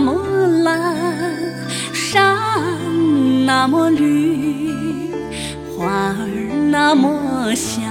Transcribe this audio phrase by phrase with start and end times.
[0.00, 0.14] 那么
[0.62, 0.94] 蓝，
[1.92, 2.38] 山
[3.44, 4.72] 那么绿，
[5.76, 6.14] 花儿
[6.70, 7.82] 那么香。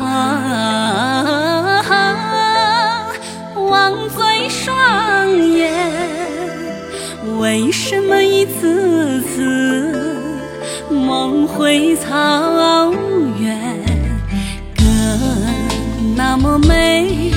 [0.00, 0.24] 啊，
[3.56, 5.70] 望醉双眼，
[7.38, 10.32] 为什么一次次
[10.88, 12.90] 梦回草
[13.38, 13.84] 原？
[14.74, 14.82] 歌
[16.16, 17.27] 那么美。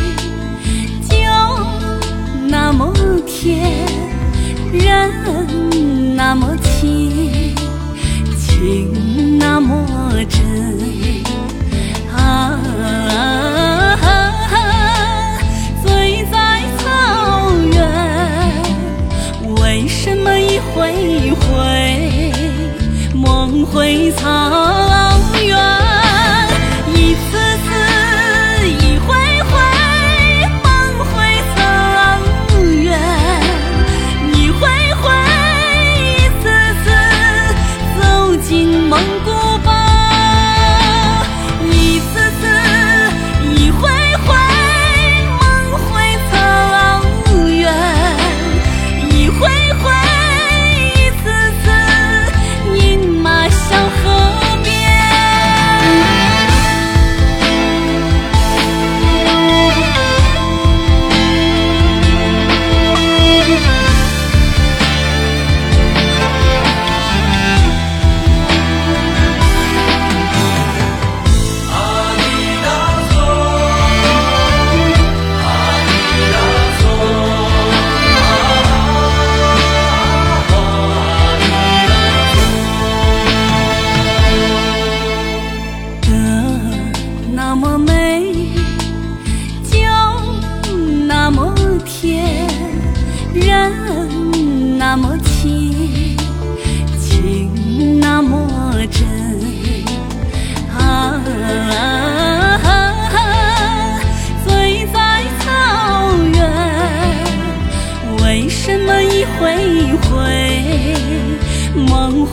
[23.92, 24.61] 水草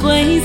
[0.00, 0.37] foi